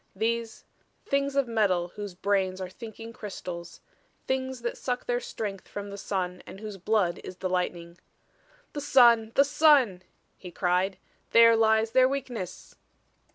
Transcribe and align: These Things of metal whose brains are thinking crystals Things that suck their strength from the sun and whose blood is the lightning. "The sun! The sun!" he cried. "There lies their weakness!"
These 0.15 0.65
Things 1.05 1.35
of 1.35 1.47
metal 1.47 1.89
whose 1.89 2.15
brains 2.15 2.59
are 2.59 2.71
thinking 2.71 3.13
crystals 3.13 3.81
Things 4.25 4.63
that 4.63 4.75
suck 4.75 5.05
their 5.05 5.19
strength 5.19 5.67
from 5.67 5.91
the 5.91 5.95
sun 5.99 6.41
and 6.47 6.59
whose 6.59 6.77
blood 6.79 7.19
is 7.23 7.35
the 7.35 7.49
lightning. 7.51 7.99
"The 8.73 8.81
sun! 8.81 9.31
The 9.35 9.45
sun!" 9.45 10.01
he 10.39 10.49
cried. 10.49 10.97
"There 11.33 11.55
lies 11.55 11.91
their 11.91 12.09
weakness!" 12.09 12.75